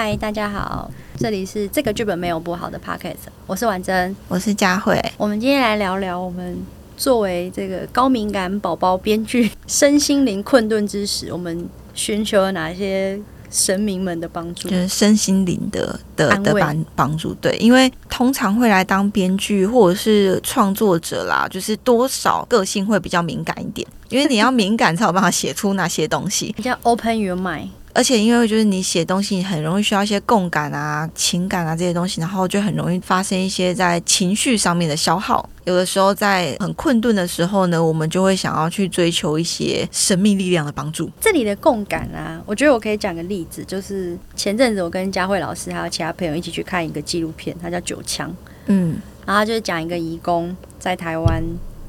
[0.00, 0.88] 嗨，大家好，
[1.18, 3.16] 这里是这个剧本没有不好的 Pocket，
[3.48, 4.96] 我是婉珍，我是佳慧。
[5.16, 6.56] 我们今天来聊聊我们
[6.96, 13.20] 作为这个高敏感宝宝编剧 身心灵困顿之时，我们寻求了哪些
[13.50, 14.68] 神明们的帮助？
[14.68, 17.34] 就是身心灵的的的帮帮助。
[17.34, 27.70] 对，因为通常会来当编剧或者是创作者啦，就是多少个性会比较敏感一点，因为你要敏感才有办法写出那些东西， 比较 open your mind。
[27.92, 35.48] 而且因为就是你写东西你很容易需要一些共感啊、情感啊这些东西，然后就很容易发生一些在情绪上面的消耗。
[35.64, 41.10] 有的时候在很困顿的时候呢，我们就会想要去追求一些神秘力量的帮助。
[41.20, 48.30] 这里的共感啊，我觉得我可以讲个例子，就是前阵子我跟佳慧老师还有其他朋友一起去看一个纪录片，它叫《九枪》，
[48.66, 51.42] 嗯，然后就是讲一个义工在台湾。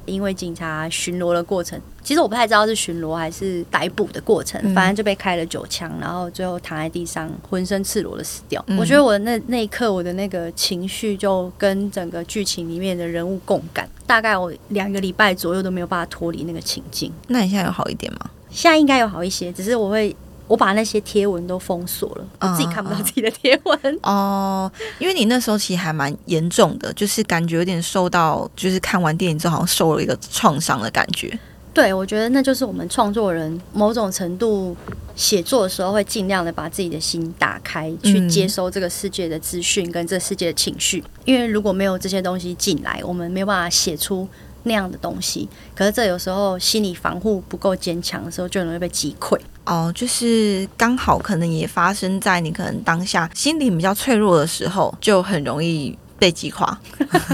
[0.10, 8.64] 因为警察巡逻的过程，其实我不太知道是巡逻还是逮捕的过程，反正就被开了九枪，然后最后躺在地上，浑身赤裸的死掉。
[8.68, 17.12] 嗯、我觉得我那那一刻，我的那个情绪就跟整个剧情里面的人物共感，大概我两个礼拜左右都没有办法脱离那个情境。
[17.28, 18.30] 那你现在有好一点吗？
[18.50, 20.16] 现在应该有好一些，只是我会。
[20.50, 24.70] 我把那些贴文都封锁了，我自己看不到自己的贴文 哦。
[24.98, 31.40] 因为你那时候其实还蛮严重的，就是感觉有点受到，就是看完电影之后好像受了一个创伤的感觉。
[31.72, 34.76] 对，我觉得那就是我们创作人某种程度
[35.16, 41.02] 写作的时候会尽量的把自己的心打开，去接收这个世界的资讯跟这世界的情绪。
[41.26, 44.28] 因为如果没有这些东西进来，我们没有办法写出
[44.70, 45.50] 那样的东西。
[45.76, 49.38] 可是这有时候心理防护不够坚强的时候，就容易被击溃。
[49.66, 56.80] 哦，就是刚好可能也发生在你可能当下心理比较脆弱的时候，就很容易被击垮。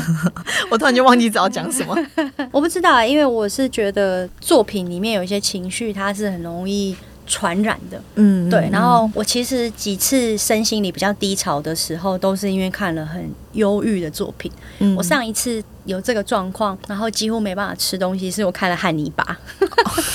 [0.69, 1.95] 我突然就忘记要讲什么，
[2.51, 6.95] 我不知道啊，因为我是觉得作品里面有一些情绪，它是很容易
[7.25, 8.01] 传染的。
[8.15, 8.69] 嗯，对。
[8.71, 14.51] 然后我其实几次身心里比较低潮的时候，都是因为看了很忧郁的作品。
[14.79, 19.23] 嗯，我上一次有这个状况，然后几乎没办法吃东西，是我看了《汉尼拔》。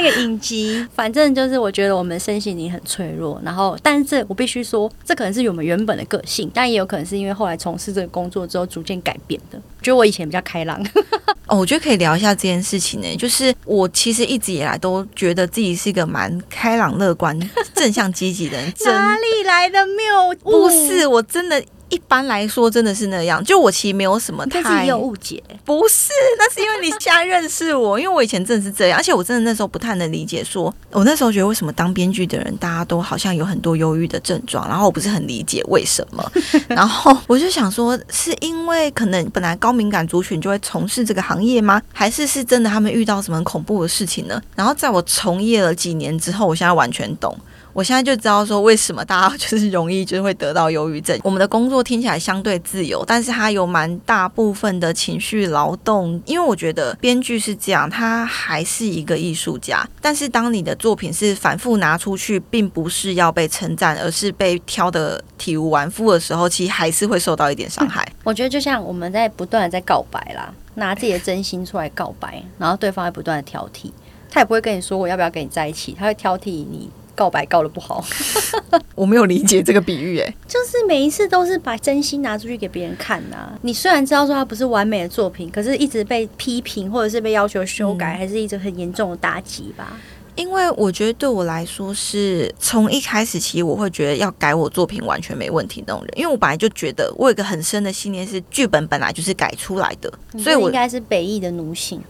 [0.00, 9.58] 就是那个影集， 反正就是我觉得我们身心灵很脆弱，然后，但是我必须说，这可能是我们原本的个性，但也有可能是因为后来从事这个工作之后逐渐改变的。
[9.82, 10.84] 觉得我以前比较开朗。
[11.46, 13.16] 哦，我觉得可以聊一下这件事情呢。
[13.16, 17.38] 就是我其实一直以来都觉得自己是一个蛮开朗、乐观、
[17.74, 18.72] 正向、积极的人。
[18.84, 20.68] 哪里来的谬误？
[20.68, 21.62] 不是，我真的。
[21.90, 23.42] 一般来说，真的是那样。
[23.44, 25.42] 就我其实没有什么太，但是有误解。
[25.64, 36.32] 不是，那是因为你现在认识我，因为我以前真的是这样，而且我真的那时候不太能理解说，说我那时候觉得为什么当编剧的人，大家都好像有很多忧郁的症状，然后我不是很理解为什么。
[36.68, 41.80] 然后我就想说，是因为可能本来高敏感族群就会从事这个行业吗？
[41.92, 44.40] 还是是真的他们遇到什么很恐怖的事情呢？
[44.54, 47.36] 然后在我从业了几年之后，我现在完全懂。
[47.74, 51.16] 我现在就知道说，为什么大家就是容易就会得到忧郁症。
[51.22, 56.20] 我们的工作听起来相对自由，但是它有蛮大部分的情绪劳动。
[56.24, 59.88] 因为我觉得编剧是这样，他还是一个艺术家。
[60.00, 68.06] 但是当你的作品是反复拿出去，并不是要被称赞，而是被挑得体无完肤的时候，其实还是会受到一点伤害。
[68.24, 73.90] 我觉得就像我们在不断的在告白啦，拿自己的真心出来告白，然后对方会不断的挑剔，
[74.30, 76.90] 他也不会跟你说我要不要跟你在一起，他会挑剔你。
[77.18, 78.04] 告白告的不好，
[78.94, 83.58] 我没有理解这个比喻哎，就是每一次都是把真心拿出去给别人看呐、啊。
[83.62, 89.98] 你虽然知道说它不是完美的作品，可是一直被批评或者是被要求修改，嗯、还是一直很严重的打击吧。
[90.36, 100.08] 因为我觉得对我来说是从一开始其实，我会觉得要改我作品完全没问题那种人，因为我本来就觉得我有一个很深的信念是剧本本来就是改出来的，
[100.38, 102.00] 所以我应该是北艺的奴性。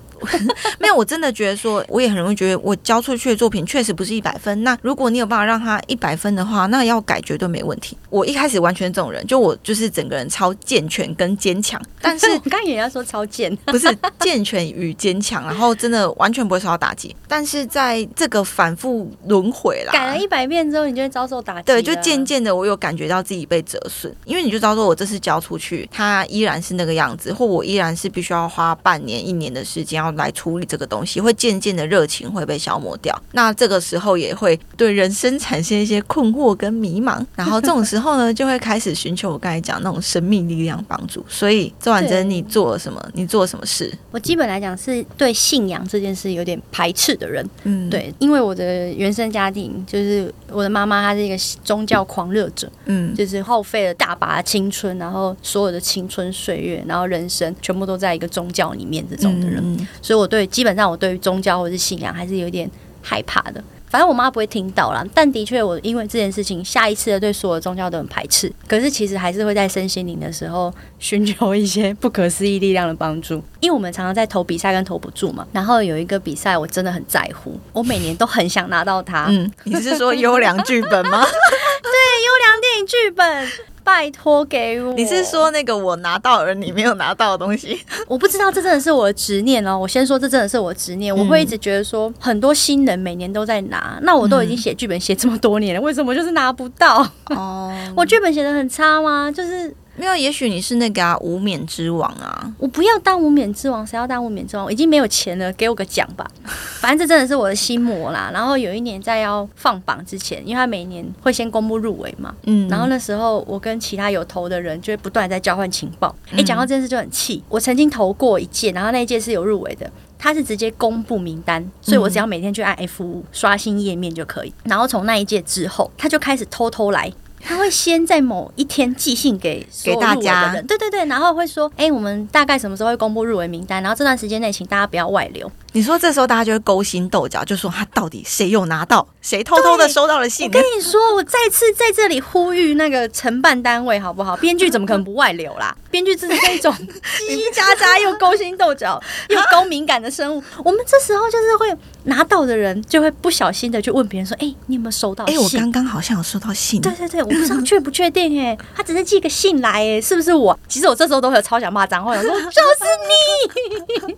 [0.78, 4.62] 没有，我真的觉得说，我也很容易觉得我交出去的作品确实不是一百分。
[4.62, 7.96] 那如果你有办法让他一百分的话，那要改绝对没问题。
[8.10, 11.80] 我一开始完全这种人，就我就是整个人超健全跟坚强。
[12.00, 17.14] 但是我刚也要说超健， 不是健全与坚强，然后真的完全不会受到打击。
[17.26, 21.62] 但是在这个反复轮回啦，改了一百遍之后，你就会遭受打击。
[21.66, 33.16] 对，就渐渐的我有感觉到自己被折损，因为你就知道说我这次交出去，它依然是那个样子，或我依然是必须要花半年一年的时间要来处理这个东西，会渐渐的热情会被消磨掉。
[33.32, 37.24] 那这个时候也会对人生产生一些困惑跟迷茫。
[37.34, 41.24] 然后这种时候呢， 就会开始寻求我刚才讲那种神秘力量帮助。
[41.28, 43.02] 所以周婉珍，你做了什么？
[43.14, 43.92] 你做了什么事？
[44.10, 47.48] 我基本来讲是对信仰这件事有点排斥的人。
[47.64, 52.70] 嗯，对，因为我的原生家庭就是我的妈妈，她是一个宗教狂热者。
[52.86, 59.62] 嗯，就是耗费了大把的青春，然后所有的青春岁月，然后人生全部都在一个宗教里面这种的人。
[59.62, 60.48] 嗯，所以我对。
[60.48, 62.68] 基本上我对于宗教或者是信仰还是有点
[63.02, 63.62] 害怕的。
[63.90, 65.04] 反正我妈不会听到啦。
[65.14, 68.52] 但的确，我因为这件事情，下一次的对所有宗教都很排斥。
[68.66, 73.42] 可是其实还是会在身心灵的时候寻求一些不可思议力量的帮助。
[73.60, 75.46] 因为我们常常在投比赛跟投不住嘛。
[75.52, 79.26] 然后有一个比赛，我真的很在乎，我每年都很想拿到它。
[79.30, 81.24] 嗯，你是说优良剧本吗？
[81.24, 81.90] 对，
[82.26, 83.48] 优良电影剧本。
[83.88, 84.92] 拜托给我！
[84.92, 87.80] 你是说那个我拿到而你没有拿到的东西？
[88.06, 89.78] 我不知道，这真的是我的执念哦。
[89.78, 91.16] 我先说，这真的是我的执念。
[91.16, 97.10] 我会一直觉得说，很多新人每年都在拿，那我都已经写剧本写这么多年了，为什么就是拿不到？
[97.30, 99.32] 哦， 我剧本写的很差吗？
[99.32, 99.74] 就是。
[99.98, 102.52] 没有，也许你是那个啊，无冕之王啊！
[102.56, 104.64] 我不要当无冕之王，谁要当无冕之王？
[104.64, 106.24] 我已经没有钱了，给我个奖吧。
[106.80, 108.30] 反正这真的是我的心魔啦。
[108.32, 116.14] 然后有一年在要放榜之前，因为他每年会先公布入围嘛，嗯，然后那时候我跟其他有投的人就会不断在交换情报。
[116.30, 117.42] 哎，讲到这件事就很气。
[117.48, 124.52] 我曾经投过一届，然后那一届是有入围的，他是直接公布名单，所以我只要每天去按 F 五刷新页面就可以。
[124.62, 127.12] 然后从那一届之后，他就开始偷偷来。
[127.48, 133.82] 他会先在某一天寄信给给大家，对对对，然后会说，哎，我们大概什么时候会公布入围名单？
[133.82, 135.50] 然后这段时间内，请大家不要外流。
[135.72, 140.46] 你说这时候大家就会勾心斗角，就说他到底谁有拿到，谁偷偷的收到了信？
[140.46, 144.36] 我跟你说，我再次在这里呼吁那个承办单位好不好？
[144.38, 145.76] 编剧怎么可能不外流啦？
[145.90, 150.42] 编剧就是那种叽叽喳喳又勾心斗角又高敏感的生物。
[150.64, 151.74] 我们这时候就是会
[152.04, 156.80] 拿到的人就会不小心的去问别人说：“哎，你有没有收到信？”哎，我刚刚好像有收到信。
[156.80, 160.58] 对对对，我不知道确不确定哎，他只是寄个信来哎，是不是我？
[160.68, 164.14] 其实我这时候都会有超想骂脏话，我说 就是你，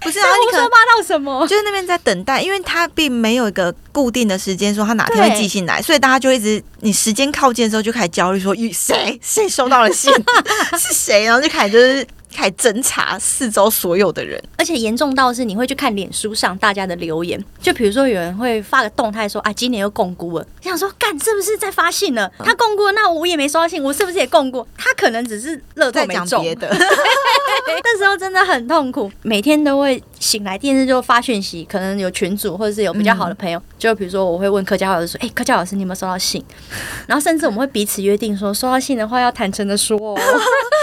[0.00, 0.28] 不是啊？
[0.44, 1.46] 你可能骂到什么？
[1.46, 10.12] 就是那边在等待，因为他并没有一个固定的时间说他哪天会寄信来，所以大家就一直你时间靠近的时候就开始焦虑，说与谁谁收到了信
[10.78, 12.06] 是谁，然后就开始就是。
[12.34, 22.30] 开始侦查四周所有的人，而且严重到是你会去看脸书上大家的留言，就比如说有人会发个动态说啊，今年又供估了，想说干是不是在发信了？
[22.40, 24.66] 他摃龟，那我也没收到信，我是不是也供过？
[24.76, 26.68] 他可能只是乐透没中别的。
[26.68, 36.42] 那时候真的很痛苦，每天都会醒来电视就发讯息，可能有群主或者是有比较好的朋友，嗯、就比如说我会问客家老师说，哎、欸，柯佳老师你有没有收到信？
[37.06, 40.18] 然后甚至我们会彼此约定说，收到信的话要坦诚的说哦。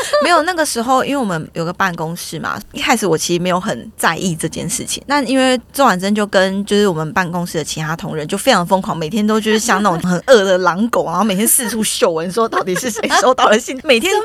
[0.22, 2.60] 没有那个时候，因为我们有个办公室嘛。
[2.74, 5.02] 一开始我其实没有很在意这件事情。
[5.08, 14.22] 那因为周婉珍就跟就是我们办公室的其他同仁就非常疯狂，每天都就是像那种很饿的狼狗，然后每天四处嗅闻，说到底是谁收到了信，每天进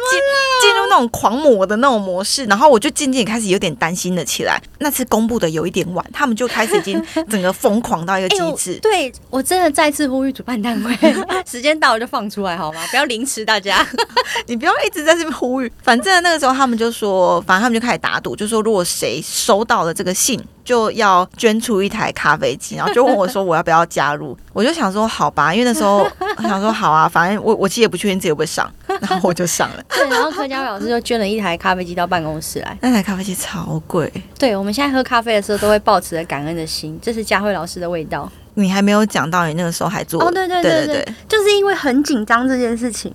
[0.63, 2.45] 进入那种狂魔的那种模式。
[2.47, 4.61] 然后我就渐渐开始有点担心了起来。
[4.81, 7.01] 那次公布的有一点晚，他们就开始已经
[7.31, 8.73] 整个疯狂到一个极致。
[8.73, 10.97] 欸、对我真的再次呼吁主办单位，
[11.49, 12.85] 时间到了就放出来好吗？
[12.91, 13.87] 不要凌迟大家，
[14.47, 15.71] 你不要一直在这边呼吁。
[15.83, 24.37] 反正那个时候他们就说，反正他们就开始打赌，就说如果谁收到了这个信，就要捐出一台咖啡机，然后就问我说我要不要加入。
[24.53, 26.07] 我就想说好吧，因为那时候
[26.37, 29.83] 我 想说好啊，反正我我其实也不确定自己会不会上，然后我就上了。
[29.89, 34.13] 对，然后柯佳慧老师就捐了一台咖啡机到办公室来，那台咖啡机超贵。
[34.39, 38.31] 对，我们现在喝咖啡的时候都会抱持着感恩的心，这是佳慧老师的味道。
[38.53, 43.11] 你还没有讲到你那个时候还做哦，对对，对对对，就是因为很紧张这件事情。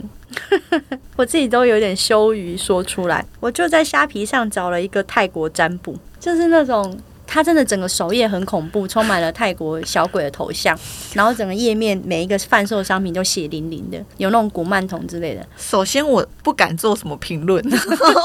[1.15, 6.97] 我自己都有点羞于说出来，我就在虾皮上找了一个泰国占卜，就是那种
[7.33, 10.77] 它真的整个首页很恐怖，充满了泰国小鬼的头像，
[11.15, 15.43] 然后整个页面每一个贩售商品都血淋淋的，有那种古曼童之类的。
[15.57, 17.59] 首先我不敢做什么评论，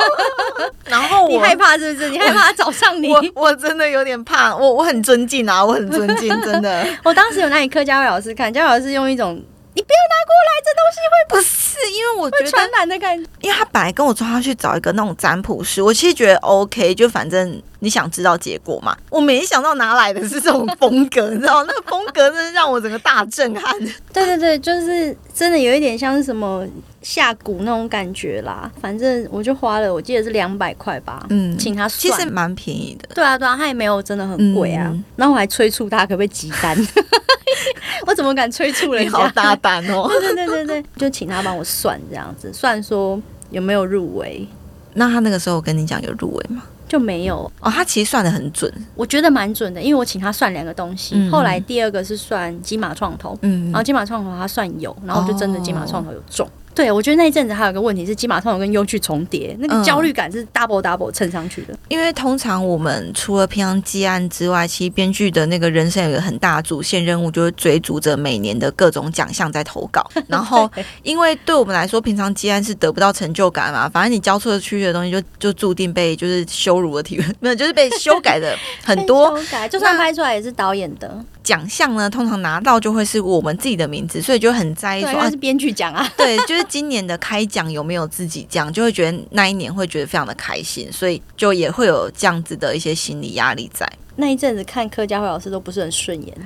[0.85, 2.11] 然后我你害怕是不是？
[2.11, 3.09] 你害怕他找上你？
[3.11, 6.87] 我我，我真的有点怕，我我很尊敬啊，我很尊敬， 真的。
[7.03, 9.43] 我当时有拿给柯佳慧老师看，佳慧老师用一种。
[9.75, 13.31] 你不要拿过来，这东西会不是，因为我觉得传染的感觉。
[13.41, 18.97] 因为他本来跟我说他去找一个那种占卜师，我其实觉得 OK，就反正你想知道结果吗。
[19.11, 23.75] 我没想到拿来的是这种风格，你知道那个风格真的让我整个大震撼。
[24.13, 26.67] 对对对，就是真的有一点像是什么
[27.03, 28.71] 下蛊那种感觉啦。
[28.81, 33.09] 反正我就花了，我记得是两百块吧，嗯，请他算，其实蛮便宜的。
[33.15, 34.89] 对啊对啊，他也没有真的很贵啊。
[34.93, 36.77] 嗯、然后我还催促他可不可以集单。
[38.07, 39.19] 我怎么敢催促人家？
[39.19, 40.09] 好大胆哦！
[40.21, 43.21] 对对对对，就请他帮我算这样子，算说
[43.51, 44.47] 有没有入围。
[44.95, 46.63] 那他那个时候我跟你讲有入围吗？
[46.89, 47.71] 就没有哦。
[47.71, 51.15] 他其实算得很准，我觉得蛮准的，因为我请他算两个东西。
[51.17, 56.49] 嗯、后来第二个是算金马创投，嗯，然后金马创投他算有，然后就真的金马创投有中。
[56.79, 61.77] 哦对，我觉得那一阵子还有个问题是金马通有跟优剧重叠，那个焦虑感是 double double 蹭上去的。
[61.89, 70.09] 因为通常我们除了平常积案之外，其实编剧的那个人生有一个很大的主线任务，就是追逐着每年的各种奖项在投稿。
[70.29, 70.71] 然后，
[71.03, 79.37] 因为对我们来说，平常积案是得不到成就感嘛，反正你交错出去的东西就就注定被就是羞辱的体验， 没有就是被修改的很多。
[79.37, 81.25] 修改就算拍出来也是导演的。
[81.49, 86.07] 奖项呢，通常拿到就会是我们自己的名字，所以就很在意说啊，是编剧奖啊。
[86.15, 93.91] 对，就是今年的开奖有没有自己奖，就会觉得那一年会觉得非常的开心，所以就也会有这样子的一些心理压力在。
[94.17, 96.37] 那一阵子看客家会老师都不是很顺眼。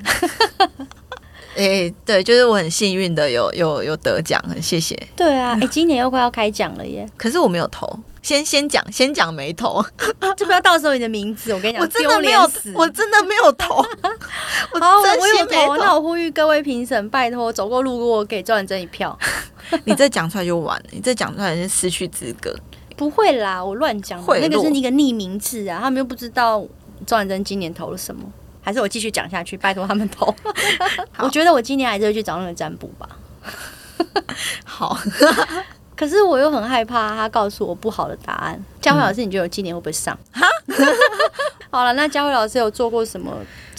[1.57, 4.97] 哎、欸，对，就是我很幸运的有有有得奖，很谢谢。
[5.17, 7.05] 对啊，哎、欸，今年又快要开奖了耶！
[7.17, 9.85] 可是我没有投，先先讲，先讲没投，
[10.37, 12.41] 就不要到时候你的名字，我跟你讲，我真的没有，
[12.75, 13.77] 我真的没有投。
[14.73, 19.19] 我真没有投，那我呼吁各位评审，拜托走过路过给赵远征一票。
[19.85, 22.55] 你这讲出来就完了，你这讲出来就失去资格。
[22.97, 26.65] 不会啦，我乱讲，那个是一个匿名制啊，他们又不知道
[27.05, 28.23] 赵远征今年投了什么。
[28.65, 30.33] 还是我继续讲下去，拜托他们投。
[31.19, 33.09] 我觉得我今年还是会去找那个占卜吧。
[34.65, 34.97] 好，
[36.03, 38.61] 可是我又很害怕他告诉我不好的答案。
[38.81, 40.19] 佳慧老师，你觉得我今年会不会上？
[40.35, 40.45] 哈，
[41.71, 43.33] 好了，那佳慧老师有做过什么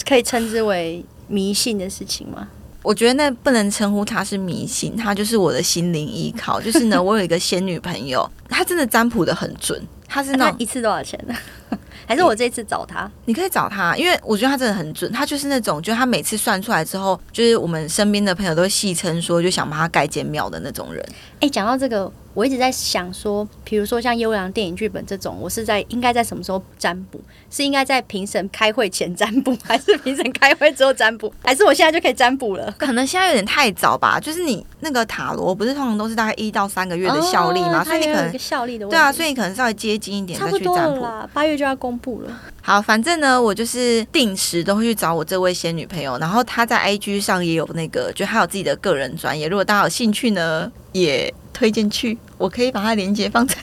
[0.08, 2.48] 可以称之为迷信的事情吗？
[2.82, 6.58] 我觉得那不能称呼他是迷信，他就是我的心灵依靠。
[6.58, 9.86] 就是呢，我有一个仙女朋友，她真的占卜的很准。
[10.14, 11.34] 她是那一次多少钱呢？
[12.06, 13.10] 还是我这次找他？
[13.24, 15.10] 你可以找他，因为我觉得他真的很准。
[15.10, 21.04] 他就是那种，就是他每次算出来之后，就是我们身边的朋友都戏称说，就想帮他盖间庙的那种人。
[21.08, 22.12] 哎、欸，讲到这个。
[22.34, 27.20] 我一直在想说，比如说像优良电影剧本这种，我是在应该在什么时候占卜？
[27.48, 31.32] 是应该在评审开会前占卜， 还是评审开会之后占卜？
[31.44, 32.74] 还是我现在就可以占卜了？
[32.76, 34.18] 可能现在有点太早吧。
[34.18, 37.82] 就是你那个塔罗不是通常都是大概一到三个月的效力吗？
[37.82, 41.06] 哦、所以你可能效力的对啊，所以你可能稍微接近一点再去占卜。
[41.32, 42.40] 八月就要公布了。
[42.60, 49.46] 好，反正呢，我就是定时都会去找我这位仙女朋友，然后她在 IG 上也有那个，就她有自己的个人专业。
[49.46, 51.32] 如果大家有兴趣呢，也。
[51.54, 53.54] 推荐去，我可以把它连接放在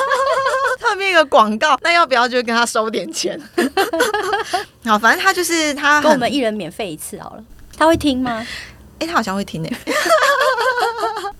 [0.80, 1.76] 上面一个广告。
[1.82, 3.38] 那要不要就跟他收点钱？
[4.86, 7.44] 好，反正他就是他跟我们一人免费一次好了。
[7.76, 8.46] 他会听吗？
[8.98, 9.92] 哎、欸，他好像会听呢、欸。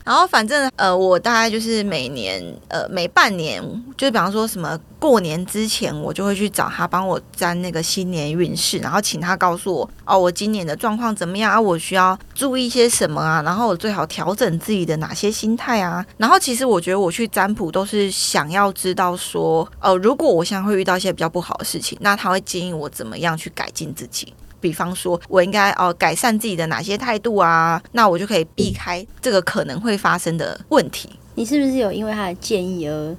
[0.06, 3.60] 然后反正呃，我大概就是每年呃每半年，
[3.96, 11.60] 就是比方说什么过年之前，我就会去找他帮我占那个新年运势，然后请他告诉我哦，我今年的状况怎么样啊？
[11.60, 13.42] 我需要注意些什么啊？
[13.42, 16.06] 然后我最好调整自己的哪些心态啊？
[16.16, 24.32] 然后其实我觉得我去占卜都是想要知道说，哦、呃，如果我现在会遇到一些比较不好的事情，那他会建议我怎么样去改进自己。
[24.66, 27.80] 比方说，我应该哦改善自己的哪些态度啊？
[27.92, 31.08] 那我就可以避开这个可能会发生的问题。
[31.36, 33.16] 你是不是有因为他的建议而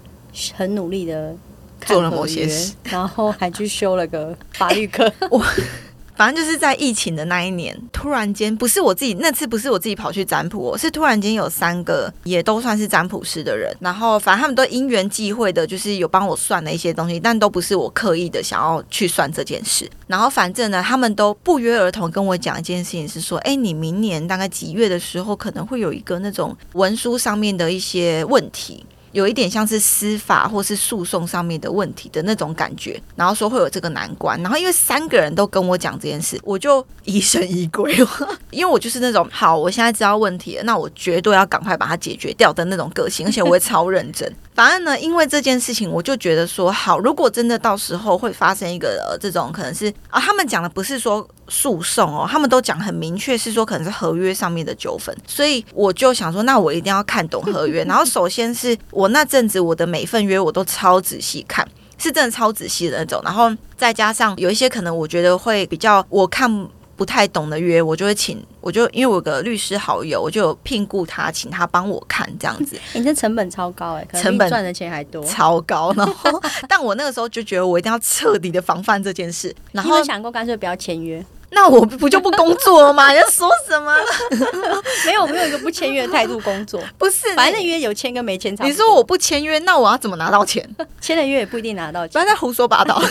[0.54, 1.34] 很努力的
[1.86, 5.10] 做了某些事，然后还去修了个法律课？
[5.32, 5.42] 我。
[6.18, 19.88] 反正就是在疫情的那一年，突然间不是我自己那次不是我自己跑去占卜，我是突然间有三个也都算是占卜师的人，然后反正他们都因缘际会的，就是有帮我算了一些东西，但都不是我刻意的想要去算这件事。
[20.08, 28.84] 然后反正呢，他们都不约而同跟我讲一件事情，是说，哎，你明年大概几月的时候可能会有一个那种文书上面的一些问题。
[29.18, 37.98] 有一点像是司法或是诉讼上面的问题的那种感觉，然后说会有这个难关，然后因为三个人都跟我讲这件事，我就疑神疑鬼，
[38.52, 44.32] 因为我就是那种好，我现在知道问题了，那我绝对要赶快把它解决掉的那种个性，而且我会超认真。
[44.58, 51.26] 反而呢，因为这件事情，我就觉得说好，如果真的到时候会发生一个、呃、这种可能是啊，他们讲的不是说。
[51.50, 57.86] 诉讼哦，他们都讲很明确，是说可能是合约上面的纠纷，所以我就想说，那我一定要看懂合约。
[57.88, 61.66] 然后首先是我那阵子我的每份约我都超仔细看，
[61.98, 63.22] 是真的超仔细的那种。
[63.24, 66.52] 然后再加上有一些可能我觉得会比较我看
[66.98, 72.78] 不太懂的约，我就会请，我就因为我有个律师好友，我就有聘雇他，请他帮我看这样子。
[72.94, 75.94] 你这成本超高哎，成本赚的钱还多，超高。
[75.96, 79.56] 然后， 但我那个时候就觉得我一定要彻底的防范这件事。
[79.72, 81.24] 然后你有想过干脆不要签约？
[81.50, 83.10] 那我不就不工作了吗？
[83.14, 83.96] 你要说什么？
[85.06, 86.82] 没有，我没有一个不签约的态度工作。
[86.98, 88.66] 不是，反正约有签跟没签差。
[88.66, 90.68] 你说我不签约，那我要怎么拿到钱？
[91.00, 92.14] 签了约也不一定拿到钱。
[92.14, 93.02] 不要再胡说八道。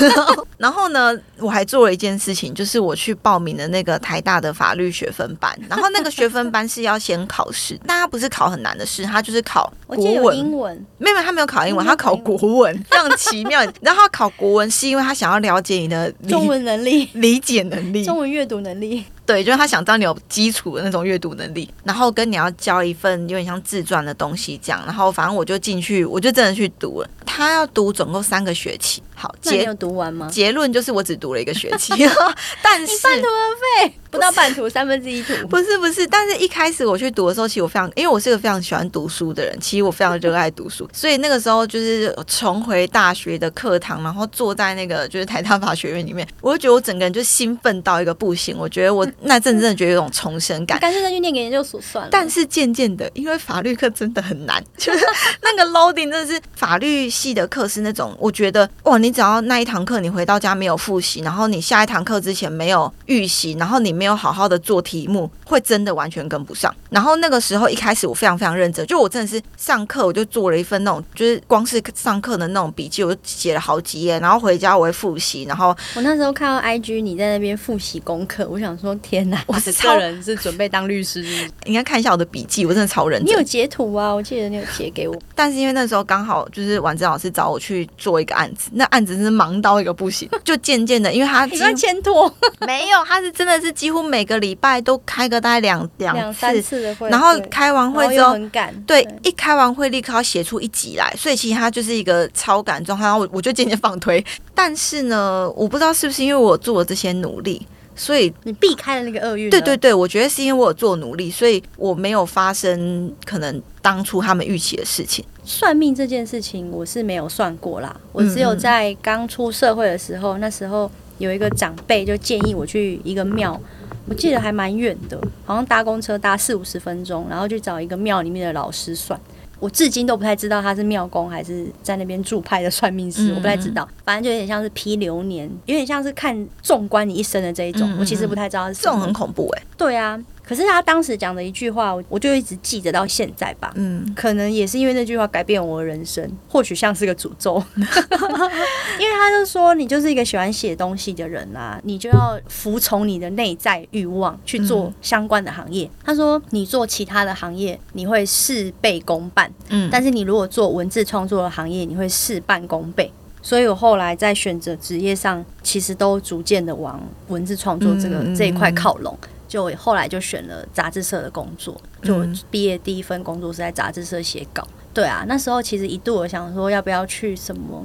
[0.58, 5.58] 然后呢，我还做了一件事情，就是我去报名的那个台大的法律学分班。
[5.68, 10.86] 然后那个学分班是要先考试，但他不是考很难的试，他就是考国文、英文。
[10.98, 13.62] 没有，他没有考英文，他考国文，非常奇妙。
[13.80, 19.04] 然后他考国文是因为他想要了解你的中文能力、理解能力、中文阅读能力。
[19.26, 27.10] 对，就是他想知道你有基础的那种阅读能力，然后跟你要交一份有点像自传的东西这样，然后反正我就进去，我就真的去读了。
[27.24, 30.28] 他要读总共三个学期，好，那你有读完吗？
[30.30, 31.92] 结论就是我只读了一个学期
[32.62, 35.34] 但是半途而废，不到半途，三分之一途。
[35.48, 49.06] 不是不是，但是一开始我去读的时候，其实我非常，因为我是个非常喜欢读书的人，其实我非常热爱读书，所以那个时候就是重回大学的课堂，然后坐在那个就是台大法学院里面，我就觉得我整个人就兴奋到一个不行，我觉得我。
[49.22, 52.10] 那阵真的觉得有种重生感，干脆再去念个研究所算了。
[52.10, 55.04] 但是渐渐的，因为法律课真的很难，就 是
[55.42, 66.74] 那个 loading 真的是法律系的课是那种，我觉得哇，你只要那一堂课你回到家没有复习，然后你下一堂课之前没有预习，然后你没有好好的做题目，会真的完全跟不上。
[66.90, 81.24] 然后那个时候一开始我非常非常认真，就我真的是上课我就做了一份那种，就是光是上课的那种笔记，我就写了好几页，然后回家我会复习，然后我那时候看到 IG 你在那边复习功课，我想说天哪，我是超人是准备当律师，
[81.64, 83.28] 应该看一下我的笔记，我真的超认真。
[83.28, 84.12] 你有截图啊？
[84.12, 92.32] 我记得你有截给我，但是因为那时候刚好就是婉珍老师找我去做一个案子，那案子是忙到一个不行，就渐渐的，因为他 你在牵拖，
[92.66, 104.24] 没有，他是真的是几乎每个礼拜都开个大概两两三次的会，然后开完会之后很赶，对，对，一开完会立刻要写出一集来，所以其实他就是一个超赶状态，然后我我就渐渐放推。
[104.54, 109.50] 但是呢，我不知道是不是因为我做了这些努力，所以你避开了那个厄运。
[109.50, 115.24] 对对对，我觉得是因为我有做努力，所以我没有发生可能当初他们预期的事情。
[115.42, 123.60] 算命这件事情我是没有算过啦，我只有在刚出社会的时候，那时候有一个长辈就建议我去一个庙，
[124.08, 129.18] 我记得还蛮远的，好像搭公车搭四五十分钟，然后去找一个庙里面的老师算。
[129.58, 133.88] 我至今都不太知道他是庙公还是在那边驻派的算命师，我不太知道。
[134.04, 137.90] 反正就有点像是批流年，有点像是看纵观你一生的这一种。
[137.98, 138.80] 我其实不太知道是。
[138.82, 139.62] 这种很恐怖哎。
[139.76, 140.22] 对啊。
[140.46, 143.72] 可是他当时讲的一句话，我就一直记得到现在吧。
[143.74, 147.60] 嗯，可能也是因为那句话改变我的人生，或许像是个诅咒。
[147.76, 155.90] 因为他就说，你就是一个喜欢写东西的人啊，你就要服从你的内在欲望去做相关的行业。
[156.04, 159.52] 他说，你做其他的行业，你会事倍功半。
[159.68, 163.12] 嗯，但是你如果做文字创作的行业，你会事半功倍。
[163.42, 169.16] 所以我后来在选择职业上，其实都逐渐的往文字创作这个这一块靠拢。
[169.48, 174.66] 就后来就选了杂志社的工作，就毕业第一份工作是在杂志社写稿。
[174.92, 177.84] 对啊，那时候其实一度我想说要不要去什么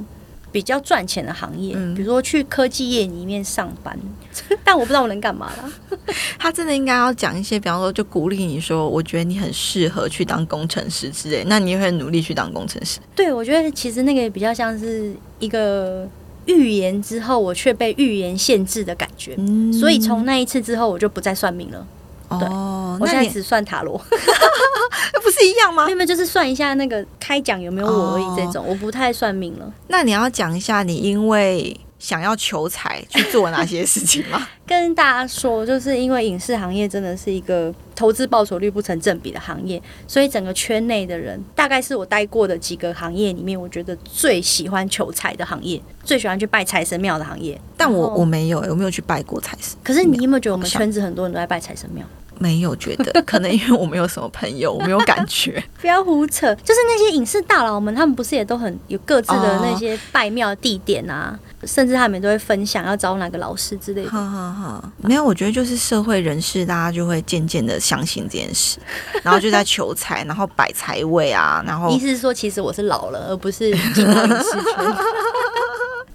[0.51, 3.97] 比较赚钱的行业，嗯、比如说去科技业里面上班，
[4.63, 5.97] 但我不知道我能干嘛啦。
[6.39, 12.99] 他真的应该要讲一些，比方说就鼓励你说，我觉得你很适合去当工程师之类，那你也会努力去当工程师。
[13.15, 16.07] 对，我觉得其实那个比较像是一个。
[16.45, 21.85] 预言之后，我却被预言限制的感觉，嗯、所以从那一次之后，我就不再算命了。
[22.39, 23.99] 对，哦、我现在只算塔罗，
[25.13, 25.89] 那 不是一样吗？
[25.89, 29.73] 因为就是算一下那个开奖有没有我而已，这种、哦、我不太算命了。
[29.87, 31.75] 那你要讲一下，你因为。
[32.01, 34.47] 想要求财去做哪些事情吗？
[34.65, 47.59] 跟大家说，就是因为影视行业真的是一个投资报酬率不成正比的行业，所以整个圈内的人，大概是我待过的几个行业里面，我觉得最喜欢求财的行业，最喜欢去拜财神庙的行业。
[47.77, 49.77] 但我我没有，我没有去拜过财神。
[49.83, 52.03] 可是你有没有觉得我们圈子很多人都在拜财神庙？
[52.41, 55.63] 没有觉得， 可能因为我没有什么朋友，我没有感觉。
[55.79, 64.09] 不要胡扯，就是那些影视大佬们，他们不是也都很有各自的那些拜庙地点啊，哦、甚至他们都会分享要找哪个老师之类的。
[64.09, 68.79] 好好好，没有，我觉得就是社会人士，大家就会渐渐的相信这件事，
[69.21, 74.95] 然后就在求财，然后摆财位啊，然后意思是说，其实我是老了，而不是进到影视圈。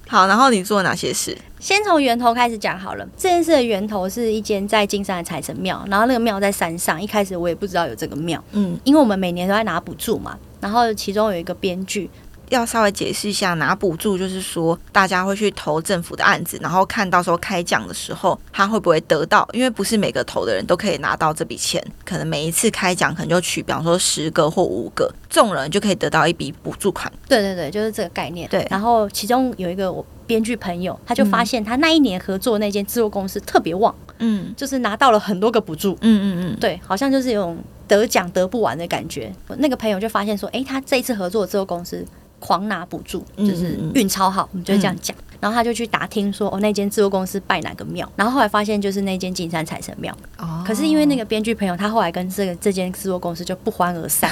[0.08, 1.36] 好，然后你做哪些事？
[1.58, 3.04] 先从源头开始讲好了。
[3.16, 7.02] 这件事的源头是一间在金山的财神庙，然后那个庙在山上。
[7.02, 10.38] 一开始我也不知道有这个庙，嗯，因为我们每年都在拿补助嘛。
[10.60, 12.08] 然后其中有一个编剧。
[12.50, 19.48] 要稍微解释一下，拿补助就是说，大家会去投政府的案子，然后看到时候开奖的时候，他会不会得到？
[19.52, 27.12] 因为不是每个投的人都可以拿到这笔钱，可能每一次开奖可能就取，比方说十个或五个中人，就可以得到一笔补助款。
[27.28, 28.48] 对对对，就是这个概念。
[28.48, 28.66] 对。
[28.70, 39.32] 然后其中有一个我编剧朋友，他就发现他那一年合作那间制作公司特别旺，嗯，就是拿到了很多个补助，嗯嗯嗯，对，好像就是有种得奖得不完的感觉。
[39.58, 42.06] 那个朋友就发现说，哎，他这一次合作的制作公司。
[42.38, 45.16] 狂拿补助，就是运超好，我们就这样讲。
[45.16, 48.10] 嗯、然后他就去打听说，哦，那间制作公司拜哪个庙？
[48.16, 50.16] 然后后来发现就是那间金山财神庙。
[50.38, 50.62] 哦。
[50.66, 54.30] 可是因为那个编剧朋友，他后来跟这个这间制作公司就不欢而散。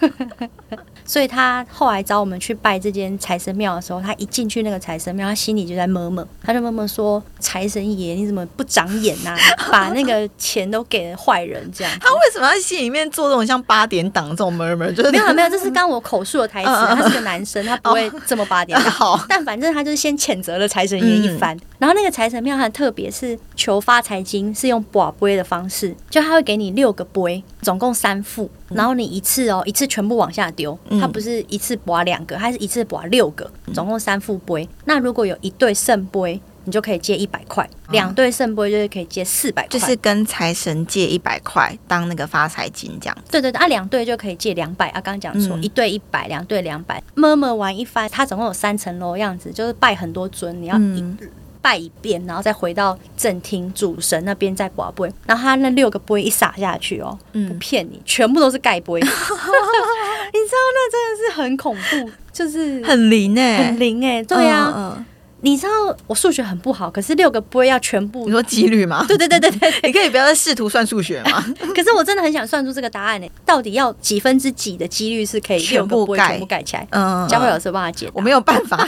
[1.04, 9.38] 所以他后来找我们去拜这间财神庙的时候，他一进去那个财神庙，他心里就在闷闷，他就闷闷说：“财神爷，你怎么不长眼呐、啊？
[9.70, 14.94] 把那个钱都给了坏人这样。”他为什么在心里面做这种像八点档这种闷闷？
[14.94, 16.70] 就是没有没有，这是刚我口述的台词。
[16.70, 18.90] 他是个男生，他不会这么八点档。
[18.92, 21.58] 好，但反正他就是先谴责了财神爷一番。
[21.78, 28.50] 然后那个财神庙很特别，是求发财金是用卜杯的方式，就他会给你六个杯，总共三副。
[28.68, 34.68] 然后你一次哦，一次全部往下丢，它不是一次拔两个，它是一次拔六个，总共三副杯。
[34.84, 43.18] 那如果有一对圣杯，你就可以借一百块；两对圣杯就是可以借四百块，就是跟财神借一百块当那个发财金这样。
[43.30, 45.00] 对对对，啊，两对就可以借两百啊。
[45.00, 47.02] 刚刚讲错，嗯、一对一百，两对两百。
[47.14, 51.00] 摸摸完一番，它总共有三层楼样子，就是拜很多尊，你要一。
[51.00, 51.18] 嗯
[51.62, 65.06] 拜一遍，然后再回到正厅主神那边再拔杯，然后他那六个杯一撒下去哦，嗯、不骗你，全部都是盖杯， 你知道那真的是很恐怖，就是很灵哎、欸，很灵哎、欸，对啊，嗯嗯、
[65.42, 65.70] 你知道
[66.06, 69.04] 我数学很不好，可是六个杯要全部，你说几率吗？
[69.06, 71.44] 对对对对对， 你可以不要再试图算数学吗？
[71.74, 76.62] 可是我真的很想算出这个答案呢、欸，到底要几分之几的几率是可以六个杯全部盖。
[76.62, 76.86] 起来？
[76.90, 78.84] 嗯，佳慧老师帮他解，我没有办法。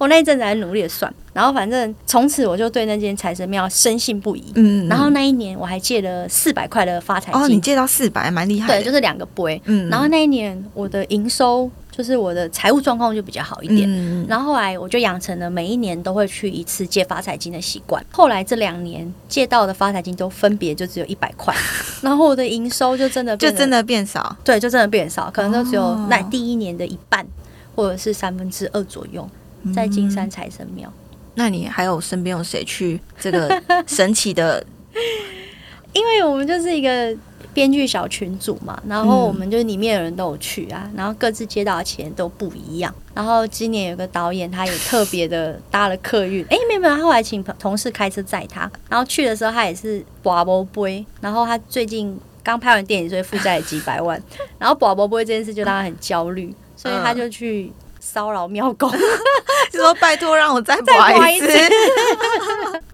[0.00, 4.42] 我那一阵子还努力的算，然后反正从此我就对那间财神庙深信不疑。
[4.54, 7.42] 嗯，然后那一年我还借了四百块的发财金。
[7.42, 8.66] 哦，你借到四百，蛮厉害。
[8.66, 9.60] 对，就是两个杯。
[9.66, 13.86] 嗯，然后那一年我的营收就是我的财务状况就比较好一点。
[13.86, 18.02] 嗯，然后后来我就养成了每一年都会去一次借发财金的习惯。
[18.10, 21.54] 后来这两年借到的发财金都分别就只有一百块，
[22.00, 24.34] 然后我的营收就真的就真的变少。
[24.42, 27.26] 对，就真的变少，可能就只有那第一年的一半，
[27.76, 29.28] 或者是三分之二左右。
[29.74, 30.92] 在金山财神庙，
[31.34, 34.64] 那你还有身边有谁去这个 神奇的？
[35.92, 37.16] 因为我们就是一个
[37.52, 42.94] 编剧小群组嘛，然后我们就里面的人都有去啊，然后各自接到的钱都不一样。
[43.12, 54.22] 然后今年有个导演，他也特别的搭了客运，哎，没有没有，他后来请同事开车载他，然后去的时候他也是博博杯，然后他最近刚拍完电影，所以负债了几百万，
[54.58, 57.72] 然后博博杯这件事就让他很焦虑，所以他就去。
[58.00, 58.90] 骚扰庙公，
[59.70, 61.46] 就说拜托让我再 刮一次。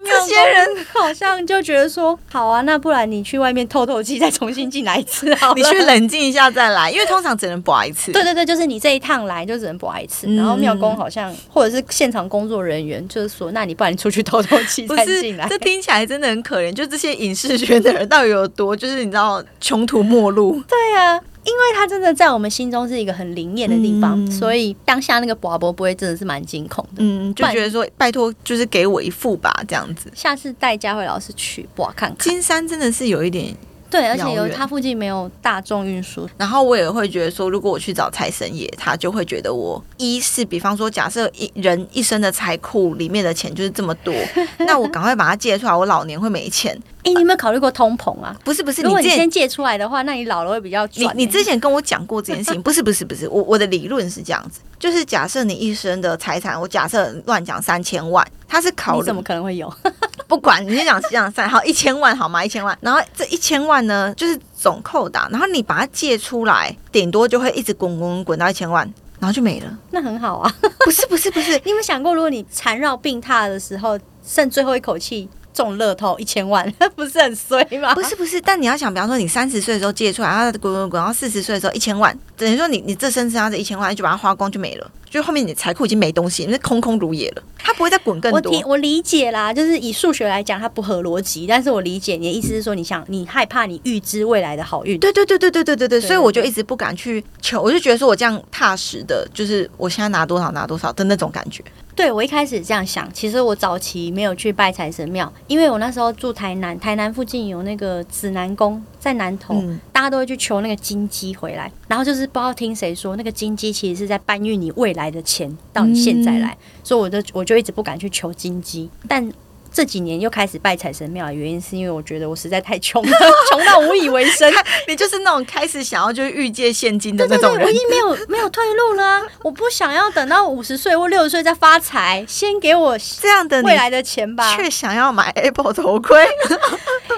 [0.03, 5.53] 这些人好像就觉得说，好啊，那不然你去外面透透气，再重新进来一次好了。
[5.55, 8.13] 你去冷静一下再来，因为通常只能刮一次。
[8.13, 10.33] 对对对，就是你这一趟来就只能刮一次。
[10.35, 15.45] 然后庙公好像或者是现场工作人员就是说，那你不然你出去透透气再进来。
[15.49, 20.63] 这听起来真的很可怜，就这些影视圈的人到底有多，就是你知道穷途末路。
[20.67, 21.19] 对啊。
[21.47, 26.97] 因为他真的在我们心中是一个很灵验的地方，嗯、所以当下那个宝宝不会真的是蛮惊恐的。
[26.97, 30.11] 嗯，就觉得说拜托，就是给我一副吧，这样子。
[30.13, 32.17] 下次带佳慧老师去哇看看。
[32.19, 33.55] 金山真的是有一点。
[33.89, 44.13] 对，而且有它附近没有大众运输，然后我也会觉得说，如果我去找财神爷，他就会觉得我一是，比方说，假设一人一生的财库里面的钱就是这么多，
[44.59, 46.77] 那我赶快把它借出来，我老年会没钱。
[47.03, 48.35] 哎，你有没有考虑过通膨啊？
[48.43, 51.15] 不是不是，如果你先借出来的话，那你老了会比较赚。
[51.15, 59.71] 你你之前跟我讲过这件事情， 不是不是不是，我我的理论是这样子，就是假设你一生的财产，我假设乱讲三千万，他是考虑怎么可能会有？
[60.27, 62.43] 不管你先讲这样算好一千万好吗？
[62.43, 68.85] 一千万，然后这一千万呢，就是总扣打，然后你把它借出来，顶多就会一直滚滚滚到一千万，
[69.19, 69.77] 然后就没了。
[69.91, 75.29] 那很好啊，不是不是不是， 你有没有想过，如果你缠绕病榻的时候，剩最后一口气？
[75.57, 77.95] 中乐透一千万， 不是很衰吗？
[77.95, 88.51] 不是不是，但你要想，比方说你三十岁的时候借出来，然后滚滚滚，然后四十岁的时候一千万，等于说你你这身上这一千万就把它花光就没了，就后面你财库已经没东西，因为空空如也了，它不会再滚更多。
[88.51, 94.99] 我我理解啦，就是以数学来讲，它不合逻辑，但是我理解你的意思是说，你想你害怕你预知未来的好运。
[94.99, 101.63] 对对对对对对对对，所以我就一直不敢去求，我就觉得说我这样踏实的，就是我现在拿多少拿多少的那种感觉。
[101.97, 119.33] 对，我一开始这样想，其实我早期没有去拜财神庙，因为我那时候住台南，台南附近有那个指南宫在南投，嗯、大家都会去求那个金鸡回来，然后就是不知道听谁说那个金鸡其实是在搬运你未来的钱到你现在来，嗯、所以我就我就一直不敢去求金鸡，但。
[119.77, 123.17] 这几年又开始拜财神庙的原因，是因为我觉得我实在太穷了，
[123.51, 124.51] 穷到无以为生。
[124.89, 129.21] 你就是那种开始想要就是欲借现金的那种人，我已经没有 没有退路了啊。
[129.43, 134.55] 我不想要等到五十岁或六十岁再发财，先给我这样的未来的钱吧。
[134.55, 136.25] 却想要买 Apple 头盔？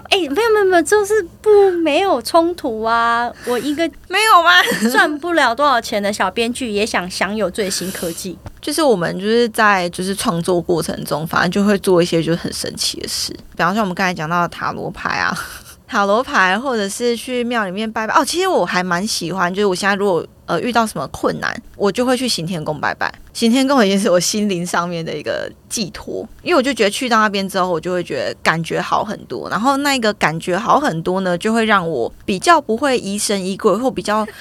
[0.09, 3.31] 哎、欸，没有没有没有，就是不没有冲突啊。
[3.45, 4.51] 我一个没有吗？
[4.91, 8.37] 赚不了多少钱的小编剧也想享有最新科技。
[8.61, 15.35] 就是我们就是在就是创作过程中，反正就会做一些就是很神奇的事，比方说我们刚才讲到的塔罗牌啊，
[15.87, 18.13] 塔罗牌，或者是去庙里面拜拜。
[18.13, 23.13] 哦，其实我还蛮喜欢，就是我现在如果呃遇到什么困难，我就会去行天宫拜拜。
[23.31, 29.47] 行天宫已经是我心灵上面的一个寄托，因为我就觉得去到那边之后，我就会觉得感觉好很多。
[29.49, 34.27] 然后那个感觉好很多呢，就会让我比较不会疑神疑鬼，或比较。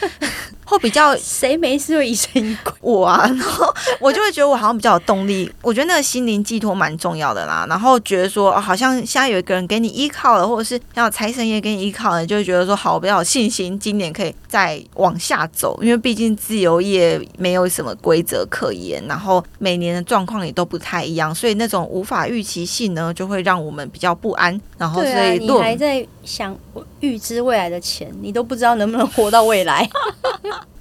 [0.69, 2.71] 会比较 谁没事会疑神疑鬼？
[2.83, 5.51] 我啊，然后我就会觉得我好像比较有动力。
[5.63, 7.65] 我觉得那个心灵寄托蛮重要的啦。
[7.71, 15.79] 然后觉得说，哦，好像现在有一个人给你依靠了，或者是像财神爷给你依靠了，就会觉得说，好，我比较有信心，今年可以再往下走。
[15.83, 24.59] 因为毕竟自由业没有什么规则可言，然后每年的状况也都不太一样，所以那种无法预期性呢，就会让我们比较不安。
[24.77, 26.57] 然后，所以、啊、你还在想
[27.01, 29.89] 预知未来的钱，你都不知道能不能活到未来。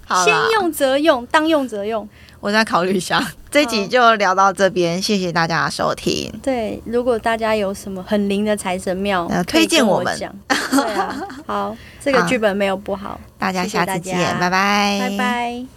[0.23, 2.07] 先用则用，当用则用。
[2.39, 3.25] 我再考虑一下。
[3.49, 6.31] 这集就聊到这边，谢谢大家的收听。
[6.43, 10.17] 对，如果大家有什么很灵的财神庙，推荐我们。
[10.17, 11.15] 对啊，
[11.47, 13.19] 好，这个 剧本没有不好。
[13.39, 15.76] 大家下次见，拜拜，拜拜。